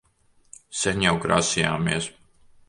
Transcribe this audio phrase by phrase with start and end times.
[0.83, 2.09] Sen jau grasījāmies...